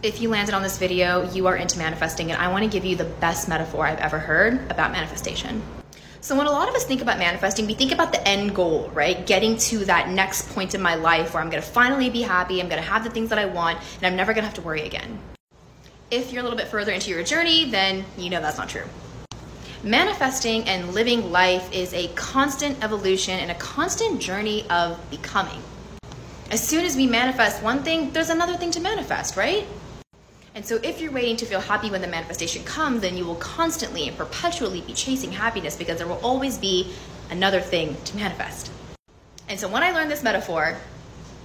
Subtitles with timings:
[0.00, 2.84] If you landed on this video, you are into manifesting, and I want to give
[2.84, 5.60] you the best metaphor I've ever heard about manifestation.
[6.20, 8.92] So, when a lot of us think about manifesting, we think about the end goal,
[8.94, 9.26] right?
[9.26, 12.68] Getting to that next point in my life where I'm gonna finally be happy, I'm
[12.68, 15.18] gonna have the things that I want, and I'm never gonna have to worry again.
[16.12, 18.84] If you're a little bit further into your journey, then you know that's not true.
[19.82, 25.60] Manifesting and living life is a constant evolution and a constant journey of becoming.
[26.52, 29.66] As soon as we manifest one thing, there's another thing to manifest, right?
[30.58, 33.36] And so, if you're waiting to feel happy when the manifestation comes, then you will
[33.36, 36.92] constantly and perpetually be chasing happiness because there will always be
[37.30, 38.72] another thing to manifest.
[39.48, 40.76] And so, when I learned this metaphor,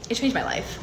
[0.10, 0.80] it changed my life.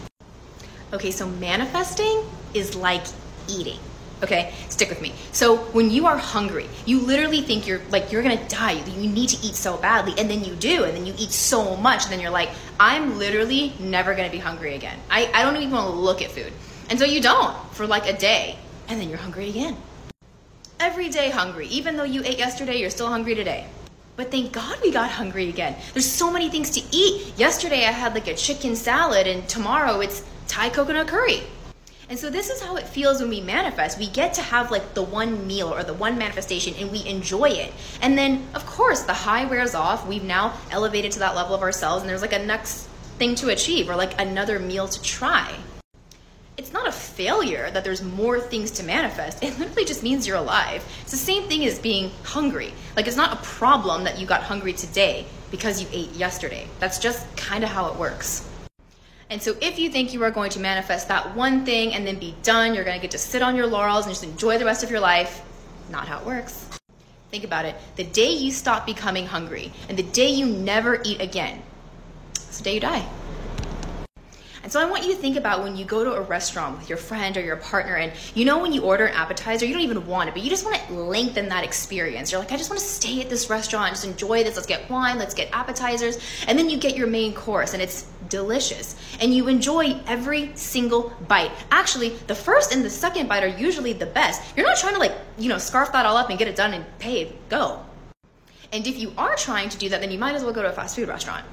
[0.93, 2.23] Okay, so manifesting
[2.55, 3.03] is like
[3.49, 3.81] eating.
[4.23, 5.13] Okay, stick with me.
[5.33, 8.75] So when you are hungry, you literally think you're like you're gonna die.
[8.75, 11.75] You need to eat so badly, and then you do, and then you eat so
[11.75, 15.01] much, and then you're like, I'm literally never gonna be hungry again.
[15.11, 16.53] I, I don't even want to look at food.
[16.91, 18.59] And so you don't for like a day,
[18.89, 19.77] and then you're hungry again.
[20.81, 21.69] Every day hungry.
[21.69, 23.67] Even though you ate yesterday, you're still hungry today.
[24.17, 25.77] But thank God we got hungry again.
[25.95, 27.39] There's so many things to eat.
[27.39, 31.45] Yesterday I had like a chicken salad, and tomorrow it's Thai coconut curry.
[32.09, 33.97] And so this is how it feels when we manifest.
[33.97, 37.51] We get to have like the one meal or the one manifestation and we enjoy
[37.51, 37.73] it.
[38.03, 40.09] And then of course the high wears off.
[40.09, 42.89] We've now elevated to that level of ourselves and there's like a next
[43.21, 45.55] thing to achieve or like another meal to try.
[46.61, 49.43] It's not a failure that there's more things to manifest.
[49.43, 50.85] It literally just means you're alive.
[51.01, 52.75] It's the same thing as being hungry.
[52.97, 56.67] Like it's not a problem that you got hungry today because you ate yesterday.
[56.79, 58.47] That's just kind of how it works.
[59.31, 62.19] And so if you think you are going to manifest that one thing and then
[62.19, 64.67] be done, you're going to get to sit on your laurels and just enjoy the
[64.67, 65.41] rest of your life,
[65.89, 66.69] not how it works.
[67.31, 67.75] Think about it.
[67.97, 71.63] The day you stop becoming hungry and the day you never eat again,
[72.35, 73.09] it's the day you die.
[74.71, 76.89] And so I want you to think about when you go to a restaurant with
[76.89, 79.83] your friend or your partner, and you know when you order an appetizer, you don't
[79.83, 82.31] even want it, but you just want to lengthen that experience.
[82.31, 84.55] You're like, I just want to stay at this restaurant, just enjoy this.
[84.55, 88.09] Let's get wine, let's get appetizers, and then you get your main course, and it's
[88.29, 88.95] delicious.
[89.21, 91.51] And you enjoy every single bite.
[91.73, 94.57] Actually, the first and the second bite are usually the best.
[94.57, 96.75] You're not trying to like, you know, scarf that all up and get it done
[96.75, 97.85] and pay, go.
[98.73, 100.69] And if you are trying to do that, then you might as well go to
[100.69, 101.45] a fast food restaurant.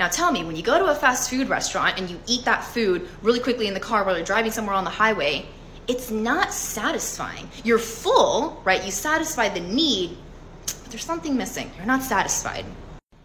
[0.00, 2.64] Now tell me, when you go to a fast food restaurant and you eat that
[2.64, 5.44] food really quickly in the car while you're driving somewhere on the highway,
[5.88, 7.50] it's not satisfying.
[7.64, 8.82] You're full, right?
[8.82, 10.16] You satisfy the need,
[10.64, 11.70] but there's something missing.
[11.76, 12.64] You're not satisfied.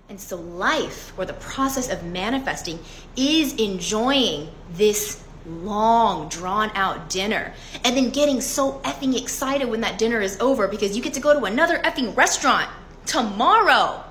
[0.09, 2.77] And so, life, or the process of manifesting,
[3.15, 7.53] is enjoying this long, drawn out dinner.
[7.85, 11.21] And then getting so effing excited when that dinner is over because you get to
[11.21, 12.69] go to another effing restaurant
[13.05, 14.03] tomorrow.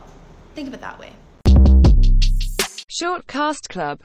[0.54, 1.12] Think of it that way.
[2.97, 3.84] Short Cast Club